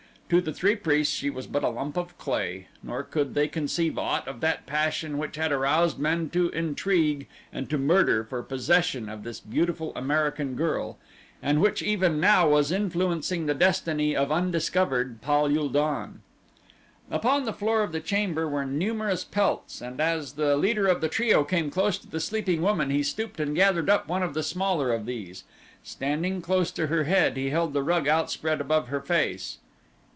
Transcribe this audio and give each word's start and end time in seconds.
To 0.31 0.39
the 0.39 0.53
three 0.53 0.77
priests 0.77 1.13
she 1.13 1.29
was 1.29 1.45
but 1.45 1.61
a 1.61 1.67
lump 1.67 1.97
of 1.97 2.17
clay, 2.17 2.69
nor 2.81 3.03
could 3.03 3.33
they 3.33 3.49
conceive 3.49 3.97
aught 3.97 4.29
of 4.29 4.39
that 4.39 4.65
passion 4.65 5.17
which 5.17 5.35
had 5.35 5.51
aroused 5.51 5.99
men 5.99 6.29
to 6.29 6.47
intrigue 6.51 7.27
and 7.51 7.69
to 7.69 7.77
murder 7.77 8.23
for 8.23 8.41
possession 8.41 9.09
of 9.09 9.23
this 9.23 9.41
beautiful 9.41 9.91
American 9.93 10.55
girl, 10.55 10.97
and 11.43 11.59
which 11.59 11.83
even 11.83 12.21
now 12.21 12.47
was 12.47 12.71
influencing 12.71 13.45
the 13.45 13.53
destiny 13.53 14.15
of 14.15 14.31
undiscovered 14.31 15.21
Pal 15.21 15.47
ul 15.47 15.67
don. 15.67 16.21
Upon 17.09 17.43
the 17.43 17.51
floor 17.51 17.83
of 17.83 17.91
the 17.91 17.99
chamber 17.99 18.47
were 18.47 18.63
numerous 18.63 19.25
pelts 19.25 19.81
and 19.81 19.99
as 19.99 20.31
the 20.31 20.55
leader 20.55 20.87
of 20.87 21.01
the 21.01 21.09
trio 21.09 21.43
came 21.43 21.69
close 21.69 21.97
to 21.97 22.07
the 22.09 22.21
sleeping 22.21 22.61
woman 22.61 22.89
he 22.89 23.03
stooped 23.03 23.41
and 23.41 23.53
gathered 23.53 23.89
up 23.89 24.07
one 24.07 24.23
of 24.23 24.33
the 24.33 24.43
smaller 24.43 24.93
of 24.93 25.05
these. 25.05 25.43
Standing 25.83 26.41
close 26.41 26.71
to 26.71 26.87
her 26.87 27.03
head 27.03 27.35
he 27.35 27.49
held 27.49 27.73
the 27.73 27.83
rug 27.83 28.07
outspread 28.07 28.61
above 28.61 28.87
her 28.87 29.01
face. 29.01 29.57